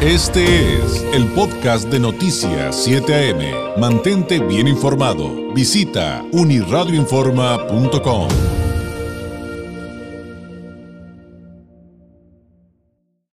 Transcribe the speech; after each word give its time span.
Este 0.00 0.76
es 0.76 1.02
el 1.12 1.26
podcast 1.32 1.88
de 1.88 1.98
Noticias 1.98 2.84
7 2.84 3.32
AM. 3.32 3.80
Mantente 3.80 4.38
bien 4.38 4.68
informado. 4.68 5.52
Visita 5.52 6.24
uniradioinforma.com. 6.30 8.28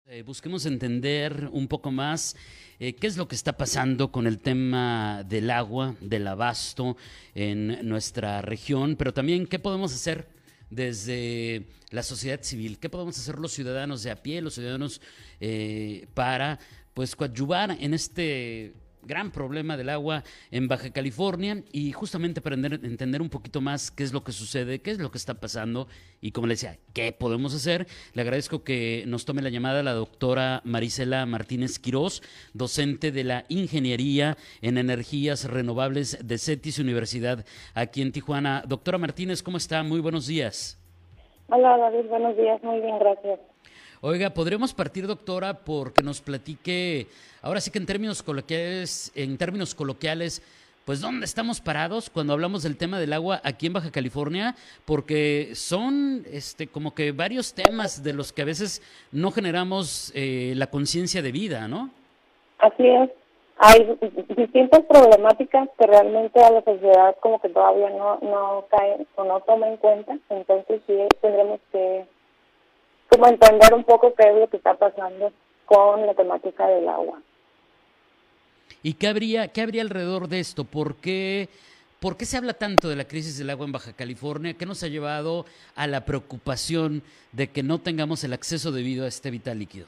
Eh, 0.04 0.22
busquemos 0.22 0.66
entender 0.66 1.48
un 1.50 1.66
poco 1.66 1.90
más 1.90 2.36
eh, 2.78 2.92
qué 2.92 3.06
es 3.06 3.16
lo 3.16 3.26
que 3.26 3.36
está 3.36 3.56
pasando 3.56 4.12
con 4.12 4.26
el 4.26 4.38
tema 4.38 5.24
del 5.26 5.50
agua, 5.50 5.94
del 6.02 6.28
abasto 6.28 6.98
en 7.34 7.88
nuestra 7.88 8.42
región, 8.42 8.96
pero 8.96 9.14
también 9.14 9.46
qué 9.46 9.58
podemos 9.58 9.94
hacer 9.94 10.28
desde 10.70 11.66
la 11.90 12.02
sociedad 12.02 12.40
civil, 12.42 12.78
qué 12.78 12.88
podemos 12.88 13.18
hacer 13.18 13.38
los 13.38 13.52
ciudadanos 13.52 14.02
de 14.02 14.10
a 14.10 14.22
pie, 14.22 14.40
los 14.40 14.54
ciudadanos 14.54 15.00
eh, 15.40 16.06
para 16.14 16.58
pues 16.94 17.14
coadyuvar 17.16 17.76
en 17.80 17.94
este 17.94 18.74
gran 19.02 19.30
problema 19.30 19.76
del 19.76 19.88
agua 19.88 20.24
en 20.50 20.68
Baja 20.68 20.90
California 20.92 21.62
y 21.72 21.92
justamente 21.92 22.40
para 22.40 22.56
entender 22.56 23.22
un 23.22 23.30
poquito 23.30 23.60
más 23.60 23.90
qué 23.90 24.02
es 24.02 24.12
lo 24.12 24.24
que 24.24 24.32
sucede, 24.32 24.80
qué 24.80 24.90
es 24.90 24.98
lo 24.98 25.10
que 25.10 25.18
está 25.18 25.34
pasando 25.34 25.88
y 26.20 26.32
como 26.32 26.46
le 26.46 26.54
decía, 26.54 26.78
qué 26.94 27.12
podemos 27.12 27.54
hacer. 27.54 27.86
Le 28.14 28.22
agradezco 28.22 28.64
que 28.64 29.04
nos 29.06 29.24
tome 29.24 29.42
la 29.42 29.50
llamada 29.50 29.82
la 29.82 29.92
doctora 29.92 30.60
Marisela 30.64 31.26
Martínez 31.26 31.78
Quirós, 31.78 32.22
docente 32.52 33.12
de 33.12 33.24
la 33.24 33.44
Ingeniería 33.48 34.36
en 34.62 34.78
Energías 34.78 35.44
Renovables 35.44 36.18
de 36.26 36.38
CETIS 36.38 36.78
Universidad 36.78 37.44
aquí 37.74 38.02
en 38.02 38.12
Tijuana. 38.12 38.62
Doctora 38.66 38.98
Martínez, 38.98 39.42
¿cómo 39.42 39.56
está? 39.56 39.82
Muy 39.82 40.00
buenos 40.00 40.26
días. 40.26 40.76
Hola 41.48 41.76
David, 41.76 42.08
buenos 42.08 42.36
días, 42.36 42.62
muy 42.62 42.80
bien, 42.80 42.98
gracias. 42.98 43.49
Oiga, 44.02 44.30
podremos 44.30 44.72
partir, 44.72 45.06
doctora, 45.06 45.52
porque 45.52 46.02
nos 46.02 46.22
platique, 46.22 47.06
ahora 47.42 47.60
sí 47.60 47.70
que 47.70 47.78
en 47.78 47.84
términos 47.84 48.22
coloquiales, 48.22 49.12
en 49.14 49.36
términos 49.36 49.74
coloquiales, 49.74 50.40
pues 50.86 51.02
dónde 51.02 51.26
estamos 51.26 51.60
parados 51.60 52.08
cuando 52.08 52.32
hablamos 52.32 52.62
del 52.62 52.78
tema 52.78 52.98
del 52.98 53.12
agua 53.12 53.42
aquí 53.44 53.66
en 53.66 53.74
Baja 53.74 53.92
California, 53.92 54.54
porque 54.86 55.50
son 55.54 56.24
este 56.32 56.66
como 56.66 56.94
que 56.94 57.12
varios 57.12 57.52
temas 57.52 58.02
de 58.02 58.14
los 58.14 58.32
que 58.32 58.40
a 58.40 58.46
veces 58.46 58.80
no 59.12 59.32
generamos 59.32 60.12
eh, 60.14 60.54
la 60.56 60.68
conciencia 60.68 61.20
de 61.20 61.32
vida, 61.32 61.68
¿no? 61.68 61.90
Así 62.56 62.86
es. 62.86 63.10
Hay 63.58 63.98
distintas 64.34 64.80
problemáticas 64.86 65.68
que 65.78 65.86
realmente 65.86 66.40
a 66.40 66.50
la 66.50 66.62
sociedad 66.62 67.14
como 67.20 67.38
que 67.42 67.50
todavía 67.50 67.90
no, 67.90 68.18
no 68.22 68.64
caen 68.70 69.06
o 69.16 69.24
no 69.24 69.40
toma 69.40 69.68
en 69.68 69.76
cuenta, 69.76 70.16
entonces 70.30 70.80
sí 70.86 70.94
tendremos 71.20 71.60
que 71.70 72.06
como 73.20 73.32
entender 73.32 73.74
un 73.74 73.84
poco 73.84 74.14
qué 74.14 74.28
es 74.28 74.34
lo 74.34 74.48
que 74.48 74.56
está 74.56 74.74
pasando 74.74 75.30
con 75.66 76.06
la 76.06 76.14
temática 76.14 76.66
del 76.66 76.88
agua. 76.88 77.20
¿Y 78.82 78.94
qué 78.94 79.08
habría, 79.08 79.48
qué 79.48 79.60
habría 79.60 79.82
alrededor 79.82 80.28
de 80.28 80.40
esto? 80.40 80.64
¿Por 80.64 80.96
qué, 80.96 81.50
¿Por 82.00 82.16
qué 82.16 82.24
se 82.24 82.38
habla 82.38 82.54
tanto 82.54 82.88
de 82.88 82.96
la 82.96 83.04
crisis 83.04 83.38
del 83.38 83.50
agua 83.50 83.66
en 83.66 83.72
Baja 83.72 83.92
California? 83.92 84.54
¿Qué 84.54 84.64
nos 84.64 84.82
ha 84.82 84.88
llevado 84.88 85.44
a 85.76 85.86
la 85.86 86.06
preocupación 86.06 87.02
de 87.32 87.48
que 87.48 87.62
no 87.62 87.78
tengamos 87.78 88.24
el 88.24 88.32
acceso 88.32 88.72
debido 88.72 89.04
a 89.04 89.08
este 89.08 89.30
vital 89.30 89.58
líquido? 89.58 89.86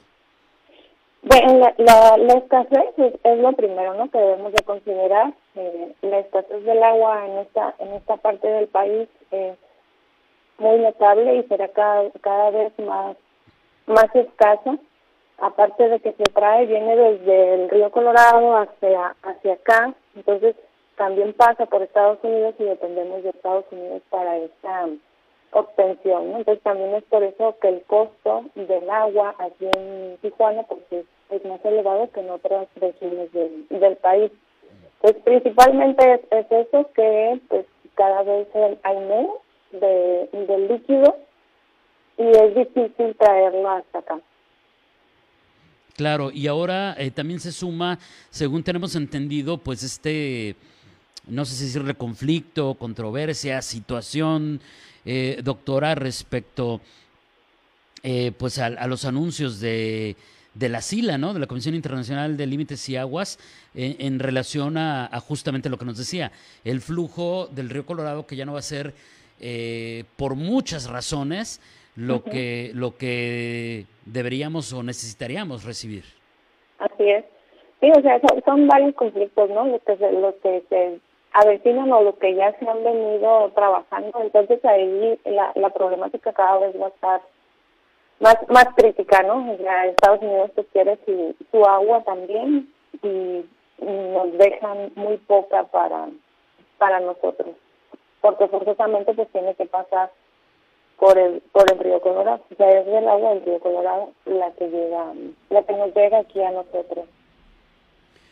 Bueno, 1.23 1.73
la, 1.77 2.17
la, 2.17 2.33
escasez 2.35 2.93
es, 3.23 3.39
lo 3.39 3.53
primero 3.53 3.95
¿no? 3.95 4.11
que 4.11 4.19
debemos 4.19 4.53
de 4.53 4.61
considerar. 4.63 5.33
Eh, 5.55 5.93
la 6.03 6.19
escasez 6.19 6.63
del 6.63 6.83
agua 6.83 7.25
en 7.25 7.37
esta, 7.39 7.73
en 7.79 7.93
esta 7.93 8.17
parte 8.17 8.47
del 8.47 8.67
país 8.67 9.09
es 9.31 9.57
muy 10.57 10.79
notable 10.79 11.37
y 11.37 11.43
será 11.43 11.67
cada, 11.69 12.09
cada 12.21 12.49
vez 12.51 12.73
más, 12.79 13.17
más 13.85 14.15
escasa. 14.15 14.77
Aparte 15.39 15.89
de 15.89 15.99
que 15.99 16.13
se 16.13 16.23
trae, 16.23 16.65
viene 16.65 16.95
desde 16.95 17.55
el 17.55 17.69
río 17.69 17.91
Colorado 17.91 18.55
hacia, 18.55 19.15
hacia 19.23 19.53
acá, 19.53 19.93
entonces 20.15 20.55
también 20.95 21.33
pasa 21.33 21.65
por 21.65 21.81
Estados 21.81 22.19
Unidos 22.23 22.55
y 22.59 22.63
dependemos 22.63 23.23
de 23.23 23.29
Estados 23.29 23.65
Unidos 23.71 24.01
para 24.09 24.37
esta 24.37 24.87
obtención. 25.51 26.35
Entonces 26.35 26.63
también 26.63 26.93
es 26.95 27.03
por 27.05 27.23
eso 27.23 27.57
que 27.61 27.69
el 27.69 27.83
costo 27.83 28.45
del 28.55 28.89
agua 28.89 29.35
aquí 29.39 29.67
en 29.75 30.17
Tijuana 30.21 30.63
pues 30.63 30.81
es, 30.91 31.45
más 31.45 31.63
elevado 31.65 32.09
que 32.11 32.19
en 32.19 32.29
otras 32.29 32.67
regiones 32.75 33.31
del, 33.33 33.67
del 33.69 33.95
país. 33.97 34.31
Pues 35.01 35.13
principalmente 35.23 36.13
es, 36.13 36.21
es, 36.31 36.51
eso 36.51 36.89
que 36.93 37.39
pues 37.49 37.65
cada 37.95 38.23
vez 38.23 38.47
hay 38.83 38.97
menos 38.97 39.37
de, 39.71 40.29
del 40.31 40.67
líquido 40.67 41.15
y 42.17 42.23
es 42.23 42.55
difícil 42.55 43.15
traerlo 43.17 43.69
hasta 43.69 43.99
acá. 43.99 44.19
Claro, 45.95 46.31
y 46.31 46.47
ahora 46.47 46.95
eh, 46.97 47.11
también 47.11 47.39
se 47.39 47.51
suma, 47.51 47.99
según 48.29 48.63
tenemos 48.63 48.95
entendido, 48.95 49.59
pues 49.59 49.83
este, 49.83 50.55
no 51.27 51.45
sé 51.45 51.55
si 51.55 51.65
decirle 51.65 51.93
conflicto, 51.93 52.73
controversia, 52.75 53.61
situación, 53.61 54.59
eh, 55.05 55.39
doctora, 55.43 55.93
respecto 55.93 56.81
eh, 58.01 58.31
pues 58.37 58.57
a, 58.57 58.87
los 58.87 59.05
anuncios 59.05 59.59
de, 59.59 60.15
de 60.55 60.69
la 60.69 60.81
SILA, 60.81 61.19
¿no? 61.19 61.33
De 61.33 61.39
la 61.39 61.47
Comisión 61.47 61.75
Internacional 61.75 62.37
de 62.37 62.47
Límites 62.47 62.89
y 62.89 62.97
Aguas, 62.97 63.37
en 63.75 64.19
relación 64.19 64.77
a, 64.77 65.05
a, 65.05 65.19
justamente 65.19 65.69
lo 65.69 65.77
que 65.77 65.85
nos 65.85 65.97
decía, 65.97 66.31
el 66.63 66.81
flujo 66.81 67.47
del 67.51 67.69
río 67.69 67.85
Colorado 67.85 68.27
que 68.27 68.35
ya 68.35 68.45
no 68.45 68.53
va 68.53 68.59
a 68.59 68.63
ser 68.63 68.93
eh, 69.45 70.05
por 70.15 70.35
muchas 70.35 70.87
razones 70.87 71.59
lo 71.95 72.23
que 72.23 72.71
lo 72.73 72.97
que 72.97 73.85
deberíamos 74.05 74.73
o 74.73 74.83
necesitaríamos 74.83 75.63
recibir. 75.63 76.03
Así 76.79 77.09
es. 77.09 77.25
Sí, 77.79 77.91
o 77.95 78.01
sea, 78.01 78.19
son, 78.45 78.67
varios 78.67 78.95
conflictos, 78.95 79.49
¿no? 79.49 79.65
Los 79.65 79.81
que, 79.81 79.97
se, 79.97 80.11
los 80.13 80.35
que 80.35 80.63
se 80.69 80.99
avecinan 81.33 81.91
o 81.91 82.01
los 82.01 82.15
que 82.15 82.33
ya 82.33 82.57
se 82.57 82.67
han 82.67 82.83
venido 82.83 83.51
trabajando. 83.55 84.11
Entonces 84.21 84.63
ahí 84.63 85.19
la, 85.25 85.51
la 85.55 85.69
problemática 85.69 86.31
cada 86.31 86.59
vez 86.59 86.79
va 86.81 86.85
a 86.85 86.89
estar 86.89 87.21
más 88.19 88.37
más 88.49 88.67
crítica, 88.75 89.21
¿no? 89.23 89.57
Ya 89.57 89.85
Estados 89.85 90.21
Unidos 90.21 90.51
pues, 90.55 90.67
quiere 90.71 90.97
su, 91.05 91.35
su 91.51 91.65
agua 91.65 92.03
también 92.03 92.73
y 93.01 93.45
nos 93.81 94.37
dejan 94.37 94.91
muy 94.95 95.17
poca 95.17 95.63
para 95.65 96.07
para 96.77 96.99
nosotros 96.99 97.55
porque 98.23 98.47
forzosamente 98.47 99.13
pues 99.13 99.27
tiene 99.33 99.53
que 99.55 99.65
pasar 99.65 100.09
por 101.03 101.17
el 101.17 101.41
por 101.51 101.69
el 101.69 101.79
río 101.79 101.99
Colorado, 101.99 102.45
o 102.49 102.55
sea, 102.55 102.79
es 102.79 102.85
del 102.85 103.05
agua 103.05 103.33
del 103.33 103.43
río 103.43 103.59
Colorado 103.59 104.13
la 104.23 104.53
que 104.53 104.69
llega, 104.69 105.13
la 105.49 105.63
que 105.63 105.73
nos 105.73 105.93
llega 105.93 106.19
aquí 106.19 106.41
a 106.41 106.51
nosotros. 106.51 107.05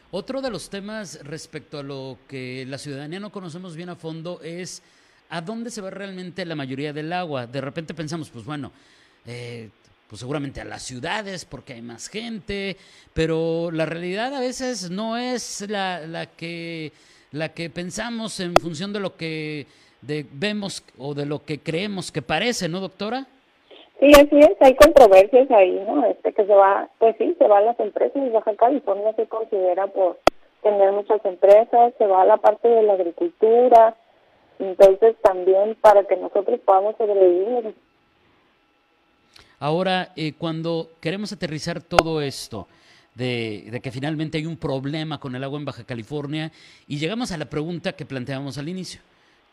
Otro 0.09 0.41
de 0.41 0.49
los 0.49 0.69
temas 0.69 1.19
respecto 1.21 1.79
a 1.79 1.83
lo 1.83 2.17
que 2.29 2.65
la 2.65 2.77
ciudadanía 2.77 3.19
no 3.19 3.29
conocemos 3.29 3.75
bien 3.75 3.89
a 3.89 3.97
fondo 3.97 4.39
es 4.41 4.83
a 5.29 5.41
dónde 5.41 5.69
se 5.69 5.81
va 5.81 5.89
realmente 5.89 6.45
la 6.45 6.55
mayoría 6.55 6.93
del 6.93 7.11
agua. 7.11 7.45
De 7.45 7.59
repente 7.59 7.93
pensamos, 7.93 8.29
pues 8.29 8.45
bueno, 8.45 8.71
eh, 9.25 9.69
pues 10.07 10.21
seguramente 10.21 10.61
a 10.61 10.65
las 10.65 10.83
ciudades 10.83 11.43
porque 11.43 11.73
hay 11.73 11.81
más 11.81 12.07
gente, 12.07 12.77
pero 13.13 13.69
la 13.71 13.85
realidad 13.85 14.33
a 14.33 14.39
veces 14.39 14.89
no 14.89 15.17
es 15.17 15.69
la, 15.69 16.07
la 16.07 16.25
que 16.25 16.93
la 17.31 17.49
que 17.49 17.69
pensamos 17.69 18.39
en 18.39 18.55
función 18.55 18.93
de 18.93 19.01
lo 19.01 19.17
que 19.17 19.67
vemos 20.01 20.83
o 20.97 21.13
de 21.13 21.25
lo 21.25 21.43
que 21.43 21.59
creemos 21.59 22.11
que 22.11 22.21
parece, 22.21 22.67
¿no, 22.67 22.79
doctora? 22.79 23.27
Sí, 23.99 24.11
así 24.15 24.39
es, 24.39 24.55
hay 24.59 24.75
controversias 24.75 25.49
ahí, 25.51 25.79
¿no? 25.87 26.05
Este 26.05 26.33
que 26.33 26.45
se 26.45 26.53
va, 26.53 26.89
pues 26.97 27.15
sí, 27.17 27.35
se 27.37 27.47
va 27.47 27.59
a 27.59 27.61
las 27.61 27.79
empresas, 27.79 28.31
Baja 28.31 28.55
California 28.55 29.13
se 29.15 29.27
considera 29.27 29.87
por 29.87 30.19
tener 30.63 30.91
muchas 30.91 31.23
empresas, 31.25 31.93
se 31.97 32.07
va 32.07 32.23
a 32.23 32.25
la 32.25 32.37
parte 32.37 32.67
de 32.67 32.83
la 32.83 32.93
agricultura, 32.93 33.95
entonces 34.59 35.15
también 35.21 35.75
para 35.81 36.03
que 36.05 36.17
nosotros 36.17 36.59
podamos 36.65 36.95
sobrevivir. 36.97 37.75
Ahora, 39.59 40.11
eh, 40.15 40.33
cuando 40.37 40.89
queremos 40.99 41.31
aterrizar 41.31 41.81
todo 41.81 42.21
esto, 42.21 42.67
de, 43.15 43.79
que 43.83 43.91
finalmente 43.91 44.37
hay 44.37 44.45
un 44.45 44.57
problema 44.57 45.19
con 45.19 45.35
el 45.35 45.43
agua 45.43 45.59
en 45.59 45.65
Baja 45.65 45.83
California 45.83 46.51
y 46.87 46.97
llegamos 46.97 47.31
a 47.31 47.37
la 47.37 47.45
pregunta 47.45 47.93
que 47.93 48.05
planteamos 48.05 48.57
al 48.57 48.69
inicio. 48.69 49.01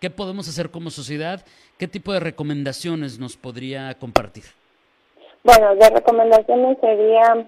¿Qué 0.01 0.11
podemos 0.11 0.49
hacer 0.49 0.71
como 0.71 0.91
sociedad? 0.91 1.45
¿Qué 1.77 1.89
tipo 1.89 2.13
de 2.13 2.21
recomendaciones 2.21 3.19
nos 3.19 3.37
podría 3.37 3.95
compartir? 3.95 4.45
Bueno, 5.43 5.75
de 5.75 5.91
recomendaciones 5.91 6.79
sería 6.81 7.47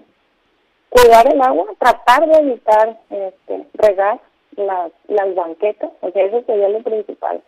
cuidar 0.89 1.33
el 1.33 1.41
agua, 1.41 1.67
tratar 1.79 2.27
de 2.27 2.37
evitar 2.39 2.99
este, 3.09 3.67
regar 3.73 4.19
las, 4.57 4.91
las 5.07 5.35
banquetas, 5.35 5.91
o 6.01 6.11
sea, 6.11 6.23
eso 6.25 6.43
sería 6.45 6.67
lo 6.67 6.83
principal. 6.83 7.41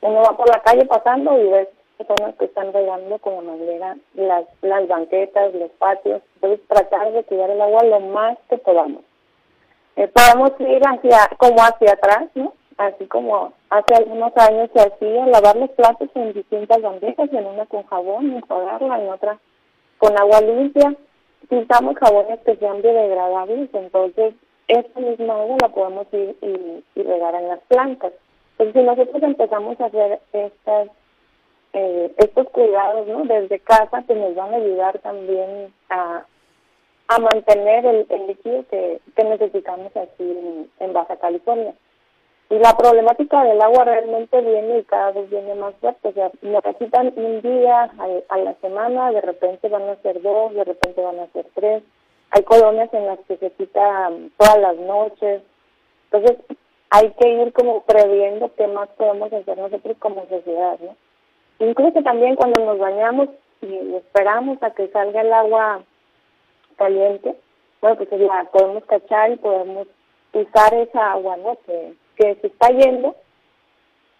Uno 0.00 0.22
va 0.22 0.36
por 0.36 0.48
la 0.48 0.62
calle 0.62 0.86
pasando 0.86 1.38
y 1.38 1.48
ves 1.48 1.68
personas 1.98 2.34
que 2.36 2.46
están 2.46 2.72
regando 2.72 3.18
como 3.18 3.42
manera 3.42 3.96
las, 4.14 4.44
las 4.62 4.88
banquetas, 4.88 5.52
los 5.54 5.70
patios. 5.72 6.22
Entonces 6.36 6.66
tratar 6.68 7.12
de 7.12 7.24
cuidar 7.24 7.50
el 7.50 7.60
agua 7.60 7.82
lo 7.84 8.00
más 8.00 8.38
que 8.48 8.56
podamos. 8.56 9.02
Eh, 9.96 10.08
podemos 10.08 10.52
ir 10.60 10.80
hacia, 10.86 11.28
como 11.36 11.60
hacia 11.62 11.92
atrás, 11.92 12.30
¿no? 12.34 12.54
Así 12.78 13.06
como 13.06 13.52
hace 13.70 13.94
algunos 13.96 14.32
años 14.36 14.70
se 14.72 14.80
hacía, 14.80 15.26
lavar 15.26 15.56
los 15.56 15.70
platos 15.70 16.08
en 16.14 16.32
distintas 16.32 16.80
bandejas, 16.80 17.28
en 17.32 17.44
una 17.44 17.66
con 17.66 17.82
jabón, 17.82 18.36
enjuagarla, 18.36 19.02
en 19.02 19.08
otra 19.10 19.38
con 19.98 20.16
agua 20.16 20.40
limpia. 20.40 20.94
usamos 21.50 21.96
jabones 21.96 22.38
que 22.46 22.54
sean 22.54 22.80
biodegradables, 22.80 23.68
entonces 23.74 24.34
esa 24.68 25.00
misma 25.00 25.40
agua 25.40 25.56
la 25.60 25.68
podemos 25.70 26.06
ir 26.12 26.36
y, 26.40 27.02
regar 27.02 27.34
en 27.34 27.48
las 27.48 27.58
plantas. 27.66 28.12
Entonces, 28.52 28.80
si 28.80 28.86
nosotros 28.86 29.22
empezamos 29.24 29.80
a 29.80 29.86
hacer 29.86 30.20
estas 30.32 30.88
eh, 31.72 32.14
estos 32.16 32.48
cuidados 32.50 33.08
¿no? 33.08 33.24
desde 33.24 33.58
casa, 33.58 34.04
que 34.06 34.14
nos 34.14 34.36
van 34.36 34.54
a 34.54 34.56
ayudar 34.56 35.00
también 35.00 35.74
a, 35.90 36.24
mantener 37.20 37.84
el, 37.86 38.26
líquido 38.28 38.64
que, 38.70 39.00
necesitamos 39.16 39.96
aquí 39.96 40.68
en 40.78 40.92
Baja 40.92 41.16
California. 41.16 41.74
Y 42.50 42.58
la 42.58 42.74
problemática 42.76 43.44
del 43.44 43.60
agua 43.60 43.84
realmente 43.84 44.40
viene 44.40 44.78
y 44.78 44.84
cada 44.84 45.10
vez 45.12 45.28
viene 45.28 45.54
más 45.54 45.74
fuerte. 45.76 46.08
O 46.08 46.12
sea, 46.12 46.30
necesitan 46.40 47.12
un 47.16 47.42
día 47.42 47.90
a, 48.28 48.38
la 48.38 48.54
semana, 48.62 49.12
de 49.12 49.20
repente 49.20 49.68
van 49.68 49.88
a 49.88 49.96
ser 49.96 50.22
dos, 50.22 50.54
de 50.54 50.64
repente 50.64 51.02
van 51.02 51.18
a 51.20 51.26
ser 51.28 51.46
tres. 51.54 51.82
Hay 52.30 52.42
colonias 52.44 52.92
en 52.94 53.06
las 53.06 53.18
que 53.20 53.36
se 53.36 53.50
quita 53.52 54.10
todas 54.38 54.58
las 54.58 54.76
noches. 54.76 55.42
Entonces, 56.10 56.38
hay 56.90 57.10
que 57.10 57.28
ir 57.28 57.52
como 57.52 57.82
previendo 57.82 58.50
qué 58.54 58.66
más 58.66 58.88
podemos 58.96 59.30
hacer 59.30 59.58
nosotros 59.58 59.96
como 59.98 60.26
sociedad, 60.26 60.78
¿no? 60.80 60.96
Incluso 61.58 62.02
también 62.02 62.36
cuando 62.36 62.64
nos 62.64 62.78
bañamos 62.78 63.28
y 63.60 63.94
esperamos 63.96 64.62
a 64.62 64.70
que 64.70 64.88
salga 64.88 65.20
el 65.20 65.32
agua 65.32 65.82
caliente, 66.76 67.34
bueno, 67.82 67.96
pues 67.96 68.08
ya 68.10 68.48
podemos 68.52 68.84
cachar 68.86 69.32
y 69.32 69.36
podemos 69.36 69.86
usar 70.32 70.72
esa 70.74 71.12
agua, 71.12 71.36
¿no? 71.36 71.58
Que, 71.66 71.94
que 72.18 72.34
se 72.40 72.46
está 72.48 72.68
yendo 72.70 73.14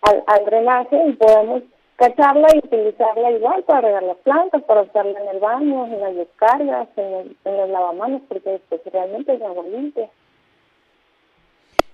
al, 0.02 0.22
al 0.26 0.44
drenaje 0.44 0.96
y 1.08 1.12
podemos 1.14 1.62
cacharla 1.98 2.46
y 2.54 2.58
utilizarla 2.58 3.32
igual 3.32 3.64
para 3.64 3.80
regar 3.80 4.04
las 4.04 4.16
plantas, 4.18 4.62
para 4.62 4.82
usarla 4.82 5.20
en 5.20 5.28
el 5.28 5.40
baño, 5.40 5.86
en 5.86 6.00
las 6.00 6.14
descargas, 6.14 6.88
en, 6.96 7.36
los 7.44 7.70
lavamanos, 7.70 8.22
porque 8.28 8.60
pues, 8.68 8.80
realmente 8.92 9.34
es 9.34 9.42
agua 9.42 9.64
limpia. 9.64 10.08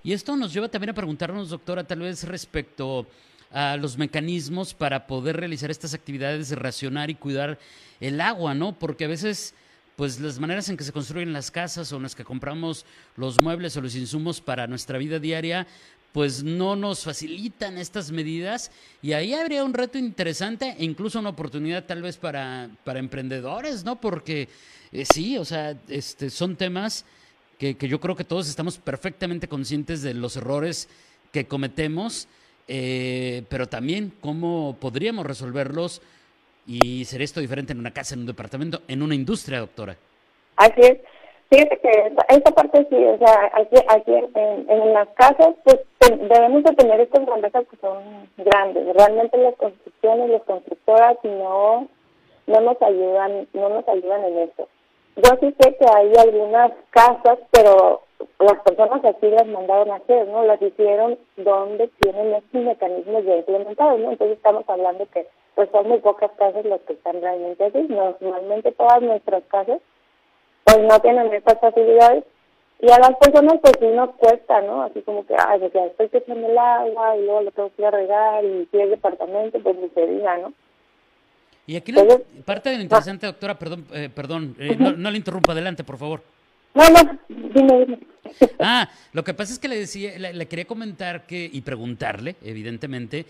Y 0.03 0.13
esto 0.13 0.35
nos 0.35 0.53
lleva 0.53 0.69
también 0.69 0.91
a 0.91 0.93
preguntarnos, 0.93 1.49
doctora, 1.49 1.83
tal 1.83 2.01
vez 2.01 2.27
respecto 2.27 3.07
a 3.51 3.77
los 3.77 3.97
mecanismos 3.97 4.75
para 4.75 5.07
poder 5.07 5.37
realizar 5.37 5.71
estas 5.71 5.95
actividades 5.95 6.49
de 6.49 6.55
racionar 6.55 7.09
y 7.09 7.15
cuidar 7.15 7.57
el 7.99 8.21
agua, 8.21 8.53
¿no? 8.53 8.73
Porque 8.77 9.05
a 9.05 9.07
veces 9.07 9.55
pues 9.95 10.19
las 10.19 10.39
maneras 10.39 10.69
en 10.69 10.77
que 10.77 10.83
se 10.83 10.91
construyen 10.91 11.33
las 11.33 11.51
casas 11.51 11.91
o 11.91 11.97
en 11.97 12.03
las 12.03 12.15
que 12.15 12.25
compramos 12.25 12.85
los 13.15 13.39
muebles 13.39 13.77
o 13.77 13.81
los 13.81 13.95
insumos 13.95 14.41
para 14.41 14.67
nuestra 14.67 14.97
vida 14.97 15.19
diaria, 15.19 15.67
pues 16.11 16.43
no 16.43 16.75
nos 16.75 17.03
facilitan 17.03 17.77
estas 17.77 18.11
medidas 18.11 18.71
y 19.01 19.13
ahí 19.13 19.33
habría 19.33 19.65
un 19.65 19.73
reto 19.73 19.97
interesante 19.97 20.75
e 20.77 20.85
incluso 20.85 21.19
una 21.19 21.29
oportunidad 21.29 21.85
tal 21.85 22.01
vez 22.01 22.17
para, 22.17 22.69
para 22.83 22.99
emprendedores, 22.99 23.83
¿no? 23.83 23.99
Porque 23.99 24.47
eh, 24.91 25.03
sí, 25.13 25.37
o 25.37 25.43
sea, 25.43 25.77
este, 25.89 26.29
son 26.29 26.55
temas 26.55 27.05
que, 27.57 27.75
que, 27.75 27.89
yo 27.89 27.99
creo 27.99 28.15
que 28.15 28.23
todos 28.23 28.47
estamos 28.47 28.77
perfectamente 28.77 29.49
conscientes 29.49 30.01
de 30.01 30.13
los 30.13 30.37
errores 30.37 30.87
que 31.33 31.47
cometemos, 31.47 32.29
eh, 32.69 33.43
pero 33.49 33.67
también 33.67 34.13
cómo 34.21 34.77
podríamos 34.79 35.25
resolverlos 35.25 36.01
y 36.65 37.05
sería 37.05 37.25
esto 37.25 37.39
diferente 37.39 37.73
en 37.73 37.79
una 37.79 37.91
casa, 37.91 38.15
en 38.15 38.21
un 38.21 38.27
departamento, 38.27 38.79
en 38.87 39.01
una 39.01 39.15
industria, 39.15 39.59
doctora. 39.59 39.95
Así 40.57 40.81
es. 40.81 40.97
Fíjate 41.49 41.77
que 41.77 42.13
esta, 42.29 42.51
parte 42.51 42.87
sí, 42.89 42.95
o 42.95 43.17
sea, 43.19 43.51
aquí, 43.53 43.75
aquí 43.87 44.13
en, 44.13 44.69
en 44.69 44.93
las 44.93 45.07
casas, 45.09 45.55
pues 45.63 45.79
debemos 46.09 46.63
de 46.63 46.73
tener 46.75 46.99
estas 46.99 47.25
grandezas 47.25 47.65
que 47.67 47.77
son 47.77 48.29
grandes. 48.37 48.95
Realmente 48.95 49.37
las 49.37 49.55
construcciones, 49.55 50.29
las 50.31 50.43
constructoras 50.43 51.17
no, 51.23 51.87
no 52.47 52.61
nos 52.61 52.81
ayudan, 52.81 53.47
no 53.53 53.69
nos 53.69 53.87
ayudan 53.87 54.23
en 54.25 54.37
esto. 54.39 54.67
Yo 55.17 55.37
sí 55.39 55.55
sé 55.59 55.77
que 55.77 55.85
hay 55.85 56.11
algunas 56.17 56.71
casas, 56.89 57.39
pero 57.51 58.01
las 58.39 58.59
personas 58.63 59.05
aquí 59.05 59.27
las 59.27 59.47
mandaron 59.47 59.91
a 59.91 59.95
hacer, 59.95 60.27
¿no? 60.27 60.43
Las 60.43 60.61
hicieron 60.61 61.17
donde 61.37 61.89
tienen 62.01 62.33
estos 62.33 62.61
mecanismos 62.61 63.23
ya 63.23 63.37
implementados, 63.37 63.99
¿no? 63.99 64.11
Entonces 64.11 64.37
estamos 64.37 64.65
hablando 64.67 65.07
que 65.13 65.27
pues 65.55 65.69
son 65.71 65.87
muy 65.87 65.99
pocas 65.99 66.31
casas 66.37 66.65
las 66.65 66.81
que 66.81 66.93
están 66.93 67.21
realmente 67.21 67.63
así. 67.65 67.87
Normalmente 67.89 68.71
todas 68.73 69.01
nuestras 69.01 69.43
casas 69.45 69.79
pues 70.63 70.79
no 70.79 70.99
tienen 70.99 71.33
estas 71.33 71.59
facilidades 71.59 72.23
y 72.81 72.91
a 72.91 72.99
las 72.99 73.15
personas 73.17 73.55
pues 73.61 73.73
sí 73.79 73.87
nos 73.87 74.15
cuesta, 74.15 74.61
¿no? 74.61 74.83
Así 74.83 75.01
como 75.01 75.25
que, 75.25 75.35
ay, 75.37 75.59
pues 75.59 75.73
ya 75.73 75.85
estoy 75.85 76.09
echando 76.11 76.47
el 76.47 76.57
agua 76.57 77.17
y 77.17 77.23
luego 77.23 77.41
lo 77.41 77.51
tengo 77.51 77.71
que 77.75 77.81
ir 77.81 77.87
a 77.87 77.91
regar 77.91 78.43
y 78.43 78.67
si 78.71 78.79
es 78.79 78.89
departamento 78.89 79.59
pues 79.59 79.75
ni 79.77 79.89
se 79.89 80.05
diga, 80.07 80.37
¿no? 80.37 80.53
Y 81.67 81.77
aquí 81.77 81.91
la 81.91 82.05
parte 82.45 82.69
de 82.69 82.77
lo 82.77 82.83
interesante, 82.83 83.25
doctora, 83.25 83.57
perdón, 83.57 83.87
eh, 83.91 84.09
perdón, 84.13 84.55
eh, 84.59 84.75
no, 84.77 84.91
no 84.91 85.09
le 85.09 85.17
interrumpa, 85.17 85.51
adelante, 85.51 85.83
por 85.83 85.97
favor. 85.97 86.21
No, 86.75 86.83
no, 86.89 87.17
dime, 87.27 87.85
dime. 87.85 87.99
Ah, 88.59 88.89
lo 89.13 89.23
que 89.23 89.33
pasa 89.33 89.53
es 89.53 89.59
que 89.59 89.67
le 89.67 89.77
decía, 89.77 90.17
le, 90.19 90.47
quería 90.47 90.65
comentar 90.65 91.25
que, 91.25 91.49
y 91.51 91.61
preguntarle, 91.61 92.35
evidentemente, 92.43 93.25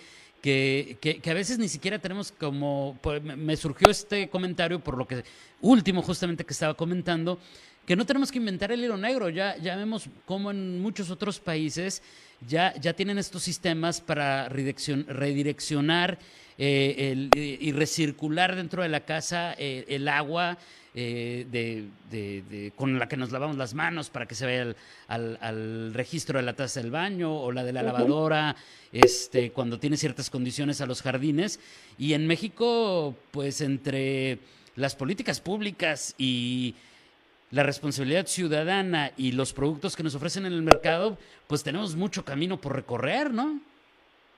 que, 0.46 1.22
a 1.26 1.34
veces 1.34 1.58
ni 1.58 1.68
siquiera 1.68 1.98
tenemos 1.98 2.32
como, 2.32 3.00
me 3.24 3.58
surgió 3.58 3.90
este 3.90 4.30
comentario 4.30 4.80
por 4.80 4.96
lo 4.96 5.08
que 5.08 5.24
último 5.60 6.04
justamente 6.04 6.46
que 6.46 6.54
estaba 6.54 6.76
comentando, 6.76 7.40
que 7.86 7.96
no 7.96 8.06
tenemos 8.06 8.32
que 8.32 8.40
inventar 8.40 8.72
el 8.72 8.84
hilo 8.84 8.98
negro, 8.98 9.30
ya, 9.30 9.58
ya 9.58 9.76
vemos 9.76 10.10
cómo 10.26 10.52
en 10.52 10.82
muchos 10.82 11.10
otros 11.10 11.40
países 11.40 12.02
ya, 12.48 12.74
ya 12.80 12.94
tienen 12.94 13.18
estos 13.18 13.44
sistemas 13.44 14.02
para 14.02 14.50
redireccionar 14.50 16.18
eh, 16.58 17.30
y 17.36 17.72
recircular 17.74 18.56
dentro 18.56 18.82
de 18.82 18.90
la 18.90 19.02
casa 19.02 19.54
eh, 19.58 19.86
el 19.90 20.08
agua 20.08 20.58
eh, 20.98 21.46
de, 21.52 22.72
con 22.78 22.98
la 22.98 23.10
que 23.10 23.18
nos 23.18 23.32
lavamos 23.32 23.58
las 23.58 23.74
manos 23.74 24.10
para 24.10 24.26
que 24.26 24.36
se 24.36 24.46
vea 24.46 24.74
al, 25.10 25.38
al, 25.42 25.94
registro 25.94 26.40
de 26.40 26.46
la 26.46 26.54
taza 26.54 26.82
del 26.82 26.92
baño 26.92 27.36
o 27.36 27.52
la 27.52 27.66
de 27.66 27.74
la 27.74 27.84
lavadora, 27.84 28.56
este, 28.94 29.52
cuando 29.52 29.78
tiene 29.78 29.98
ciertas 29.98 30.30
condiciones 30.30 30.80
a 30.80 30.86
los 30.86 31.02
jardines. 31.02 31.60
Y 31.98 32.14
en 32.14 32.26
México, 32.28 33.14
pues 33.32 33.60
entre 33.60 34.40
las 34.78 34.96
políticas 34.96 35.42
públicas 35.42 36.16
y 36.18 36.76
la 37.52 37.64
responsabilidad 37.64 38.26
ciudadana 38.26 39.12
y 39.18 39.32
los 39.32 39.54
productos 39.54 39.96
que 39.96 40.04
nos 40.04 40.16
ofrecen 40.16 40.46
en 40.46 40.54
el 40.54 40.62
mercado, 40.62 41.18
pues 41.48 41.64
tenemos 41.64 41.96
mucho 41.96 42.26
camino 42.26 42.58
por 42.58 42.76
recorrer, 42.76 43.32
¿no? 43.32 43.60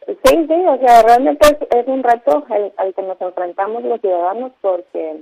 Sí, 0.05 0.15
sí, 0.23 0.53
o 0.65 0.77
sea, 0.79 1.01
realmente 1.03 1.57
es, 1.69 1.87
un 1.87 2.01
reto 2.01 2.45
al, 2.77 2.93
que 2.93 3.01
nos 3.01 3.19
enfrentamos 3.19 3.83
los 3.83 3.99
ciudadanos 3.99 4.53
porque 4.61 5.21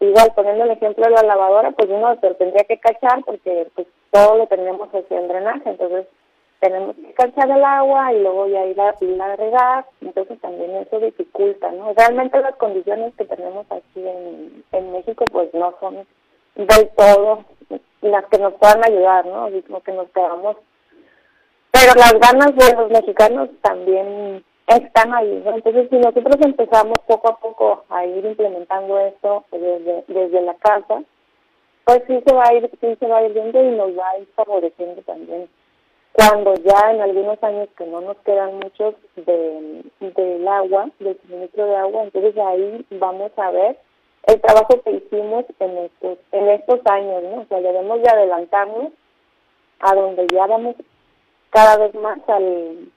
igual 0.00 0.32
poniendo 0.34 0.64
el 0.64 0.70
ejemplo 0.70 1.04
de 1.04 1.10
la 1.10 1.22
lavadora, 1.22 1.70
pues 1.72 1.88
uno 1.90 2.18
se 2.20 2.34
tendría 2.34 2.64
que 2.64 2.78
cachar 2.78 3.22
porque 3.24 3.68
pues 3.74 3.86
todo 4.10 4.38
lo 4.38 4.46
tenemos 4.46 4.88
así 4.94 5.14
en 5.14 5.28
drenaje, 5.28 5.68
entonces 5.68 6.06
tenemos 6.60 6.96
que 6.96 7.12
cachar 7.12 7.50
el 7.50 7.62
agua 7.62 8.12
y 8.14 8.22
luego 8.22 8.48
ya 8.48 8.64
ir 8.64 8.80
a, 8.80 8.94
ir 9.00 9.20
regar, 9.36 9.84
entonces 10.00 10.40
también 10.40 10.74
eso 10.76 10.98
dificulta, 10.98 11.70
¿no? 11.72 11.92
Realmente 11.92 12.40
las 12.40 12.56
condiciones 12.56 13.14
que 13.16 13.26
tenemos 13.26 13.66
aquí 13.70 14.00
en, 14.08 14.64
en 14.72 14.92
México 14.92 15.26
pues 15.30 15.52
no 15.52 15.74
son 15.78 16.06
del 16.54 16.88
todo 16.96 17.44
las 18.00 18.24
que 18.26 18.38
nos 18.38 18.54
puedan 18.54 18.84
ayudar, 18.84 19.26
¿no? 19.26 19.46
Así 19.46 19.62
como 19.62 19.80
que 19.82 19.92
nos 19.92 20.08
quedamos. 20.10 20.56
Pero 21.70 21.92
las 21.94 22.12
ganas 22.12 22.54
de 22.54 22.76
los 22.76 22.90
mexicanos 22.90 23.48
también 23.62 24.44
están 24.66 25.14
ahí, 25.14 25.42
¿no? 25.44 25.54
Entonces, 25.54 25.88
si 25.90 25.96
nosotros 25.96 26.36
empezamos 26.40 26.98
poco 27.06 27.28
a 27.28 27.36
poco 27.36 27.84
a 27.88 28.06
ir 28.06 28.24
implementando 28.24 28.98
esto 29.00 29.44
desde, 29.50 30.04
desde 30.08 30.42
la 30.42 30.54
casa, 30.54 31.02
pues 31.84 32.02
sí 32.06 32.22
se 32.26 32.34
va 32.34 32.44
a 32.46 32.54
ir, 32.54 32.70
sí 32.80 32.96
se 32.98 33.06
va 33.06 33.18
a 33.18 33.28
viendo 33.28 33.62
y 33.62 33.76
nos 33.76 33.98
va 33.98 34.10
a 34.10 34.18
ir 34.18 34.28
favoreciendo 34.34 35.02
también. 35.02 35.48
Cuando 36.12 36.54
ya 36.54 36.92
en 36.92 37.00
algunos 37.00 37.42
años 37.42 37.68
que 37.76 37.86
no 37.86 38.00
nos 38.00 38.16
quedan 38.18 38.54
muchos 38.60 38.94
de, 39.16 39.82
del 40.00 40.48
agua, 40.48 40.88
del 41.00 41.18
suministro 41.22 41.66
de 41.66 41.76
agua, 41.76 42.04
entonces 42.04 42.36
ahí 42.38 42.86
vamos 42.90 43.32
a 43.36 43.50
ver 43.50 43.78
el 44.26 44.40
trabajo 44.40 44.80
que 44.82 44.90
hicimos 44.90 45.44
en 45.58 45.78
estos, 45.78 46.18
en 46.32 46.48
estos 46.48 46.80
años, 46.86 47.22
¿no? 47.24 47.42
O 47.42 47.46
sea, 47.46 47.60
debemos 47.60 48.02
de 48.02 48.08
adelantarnos 48.08 48.92
a 49.80 49.94
donde 49.94 50.26
ya 50.32 50.46
vamos 50.46 50.76
cada 51.50 51.76
vez 51.76 51.94
más 51.94 52.18
al 52.28 52.90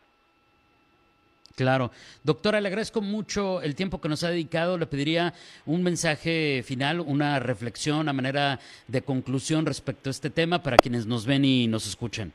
Claro. 1.57 1.89
Doctora, 2.23 2.61
le 2.61 2.67
agradezco 2.67 3.01
mucho 3.01 3.63
el 3.63 3.73
tiempo 3.73 3.99
que 3.99 4.09
nos 4.09 4.23
ha 4.23 4.29
dedicado. 4.29 4.77
Le 4.77 4.85
pediría 4.85 5.33
un 5.65 5.81
mensaje 5.81 6.61
final, 6.63 6.99
una 6.99 7.39
reflexión 7.39 8.07
a 8.07 8.13
manera 8.13 8.59
de 8.87 9.01
conclusión 9.01 9.65
respecto 9.65 10.09
a 10.09 10.11
este 10.11 10.29
tema 10.29 10.61
para 10.61 10.77
quienes 10.77 11.07
nos 11.07 11.25
ven 11.25 11.45
y 11.45 11.65
nos 11.65 11.87
escuchan. 11.87 12.31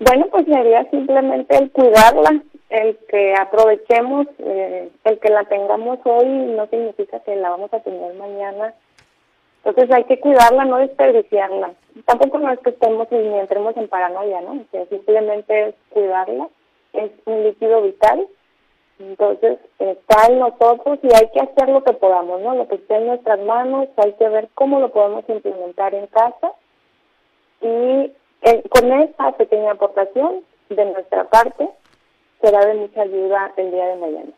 Bueno, 0.00 0.26
pues 0.32 0.46
sería 0.46 0.84
simplemente 0.90 1.58
el 1.58 1.70
cuidarla, 1.70 2.42
el 2.70 2.98
que 3.08 3.34
aprovechemos, 3.34 4.26
eh, 4.38 4.90
el 5.04 5.18
que 5.18 5.28
la 5.30 5.44
tengamos 5.44 5.98
hoy 6.04 6.26
no 6.26 6.66
significa 6.66 7.20
que 7.20 7.36
la 7.36 7.50
vamos 7.50 7.72
a 7.72 7.80
tener 7.80 8.14
mañana. 8.14 8.74
Entonces 9.64 9.94
hay 9.94 10.04
que 10.04 10.20
cuidarla, 10.20 10.64
no 10.64 10.78
desperdiciarla. 10.78 11.72
Tampoco 12.04 12.38
no 12.38 12.52
es 12.52 12.58
que 12.60 12.70
estemos 12.70 13.10
ni 13.10 13.38
entremos 13.38 13.76
en 13.76 13.88
paranoia, 13.88 14.40
¿no? 14.40 14.64
simplemente 14.88 15.68
es 15.68 15.74
cuidarla 15.90 16.48
es 16.92 17.10
un 17.26 17.44
líquido 17.44 17.82
vital 17.82 18.26
Entonces, 18.98 19.58
está 19.78 20.26
en 20.28 20.40
nosotros 20.40 20.98
y 21.02 21.08
hay 21.14 21.30
que 21.32 21.40
hacer 21.40 21.68
lo 21.68 21.84
que 21.84 21.92
podamos, 21.92 22.40
¿no? 22.40 22.54
Lo 22.56 22.66
que 22.66 22.76
esté 22.76 22.96
en 22.96 23.06
nuestras 23.06 23.38
manos, 23.40 23.88
hay 23.96 24.12
que 24.14 24.28
ver 24.28 24.48
cómo 24.54 24.80
lo 24.80 24.90
podemos 24.90 25.24
implementar 25.28 25.94
en 25.94 26.06
casa. 26.08 26.52
Y 27.60 28.12
eh, 28.42 28.62
con 28.68 28.92
esa 28.92 29.32
pequeña 29.32 29.72
aportación 29.72 30.42
de 30.68 30.84
nuestra 30.84 31.24
parte, 31.24 31.68
será 32.40 32.66
de 32.66 32.74
mucha 32.74 33.02
ayuda 33.02 33.52
el 33.56 33.70
día 33.70 33.86
de 33.86 33.96
mañana. 33.96 34.32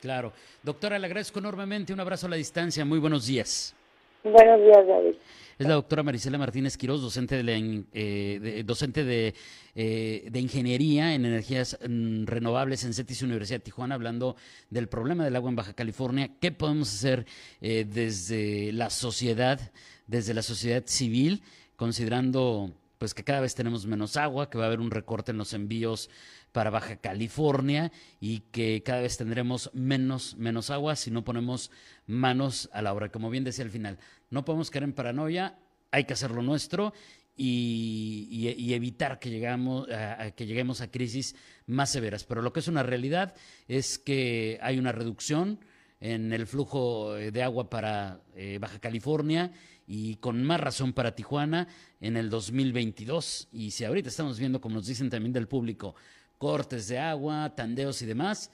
Claro. 0.00 0.32
Doctora, 0.62 0.98
le 0.98 1.06
agradezco 1.06 1.38
enormemente. 1.38 1.92
Un 1.92 2.00
abrazo 2.00 2.26
a 2.26 2.30
la 2.30 2.36
distancia. 2.36 2.84
Muy 2.84 2.98
buenos 2.98 3.26
días. 3.26 3.74
Buenos 4.22 4.60
días, 4.60 4.86
David. 4.86 5.14
Es 5.58 5.68
la 5.68 5.74
doctora 5.74 6.02
Marisela 6.02 6.36
Martínez 6.36 6.76
Quiroz, 6.76 7.00
docente 7.00 7.42
de, 7.42 7.84
eh, 7.92 8.62
docente 8.66 9.04
de, 9.04 9.34
eh, 9.74 10.26
de, 10.28 10.40
Ingeniería 10.40 11.14
en 11.14 11.24
Energías 11.24 11.78
mm, 11.88 12.24
Renovables 12.26 12.84
en 12.84 12.92
CETIS 12.92 13.22
Universidad 13.22 13.60
de 13.60 13.64
Tijuana, 13.64 13.94
hablando 13.94 14.34
del 14.70 14.88
problema 14.88 15.24
del 15.24 15.36
agua 15.36 15.50
en 15.50 15.56
Baja 15.56 15.72
California. 15.74 16.30
¿Qué 16.40 16.50
podemos 16.50 16.92
hacer 16.92 17.24
eh, 17.60 17.86
desde 17.88 18.72
la 18.72 18.90
sociedad, 18.90 19.60
desde 20.08 20.34
la 20.34 20.42
sociedad 20.42 20.82
civil, 20.86 21.42
considerando 21.76 22.72
pues 22.98 23.14
que 23.14 23.24
cada 23.24 23.40
vez 23.40 23.54
tenemos 23.54 23.86
menos 23.86 24.16
agua, 24.16 24.50
que 24.50 24.58
va 24.58 24.64
a 24.64 24.66
haber 24.68 24.80
un 24.80 24.90
recorte 24.90 25.32
en 25.32 25.38
los 25.38 25.52
envíos 25.52 26.10
para 26.52 26.70
Baja 26.70 26.96
California 26.96 27.92
y 28.20 28.40
que 28.52 28.82
cada 28.84 29.00
vez 29.00 29.16
tendremos 29.16 29.70
menos, 29.74 30.36
menos 30.36 30.70
agua 30.70 30.96
si 30.96 31.10
no 31.10 31.24
ponemos 31.24 31.70
manos 32.06 32.70
a 32.72 32.82
la 32.82 32.92
obra. 32.92 33.10
Como 33.10 33.30
bien 33.30 33.44
decía 33.44 33.64
al 33.64 33.70
final, 33.70 33.98
no 34.30 34.44
podemos 34.44 34.70
caer 34.70 34.84
en 34.84 34.92
paranoia, 34.92 35.58
hay 35.90 36.04
que 36.04 36.12
hacer 36.12 36.30
lo 36.30 36.42
nuestro 36.42 36.92
y, 37.36 38.72
evitar 38.72 39.18
que, 39.18 39.30
llegamos, 39.30 39.88
a, 39.90 40.30
que 40.32 40.46
lleguemos 40.46 40.80
a 40.80 40.90
crisis 40.90 41.34
más 41.66 41.90
severas. 41.90 42.24
Pero 42.24 42.42
lo 42.42 42.52
que 42.52 42.60
es 42.60 42.68
una 42.68 42.82
realidad 42.82 43.34
es 43.66 43.98
que 43.98 44.58
hay 44.62 44.78
una 44.78 44.92
reducción 44.92 45.58
en 46.00 46.32
el 46.32 46.46
flujo 46.46 47.14
de 47.14 47.42
agua 47.42 47.70
para 47.70 48.20
eh, 48.34 48.58
Baja 48.60 48.78
California 48.78 49.52
y 49.86 50.16
con 50.16 50.42
más 50.44 50.60
razón 50.60 50.92
para 50.92 51.14
Tijuana 51.14 51.68
en 52.00 52.16
el 52.16 52.30
2022. 52.30 53.48
Y 53.52 53.70
si 53.70 53.84
ahorita 53.84 54.08
estamos 54.08 54.38
viendo, 54.38 54.60
como 54.60 54.76
nos 54.76 54.86
dicen 54.86 55.10
también 55.10 55.32
del 55.32 55.48
público, 55.48 55.94
cortes 56.38 56.88
de 56.88 56.98
agua, 56.98 57.54
tandeos 57.54 58.00
y 58.02 58.06
demás. 58.06 58.50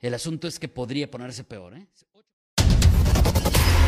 El 0.00 0.14
asunto 0.14 0.48
es 0.48 0.58
que 0.58 0.68
podría 0.68 1.10
ponerse 1.10 1.44
peor. 1.44 1.76
¿eh? 1.76 1.86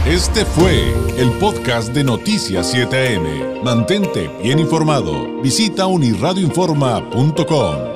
Este 0.07 0.45
fue 0.45 0.93
el 1.19 1.33
podcast 1.39 1.95
de 1.95 2.05
Noticias 2.05 2.75
7am. 2.75 3.63
Mantente 3.63 4.29
bien 4.43 4.59
informado. 4.59 5.41
Visita 5.41 5.87
unirradioinforma.com. 5.87 7.94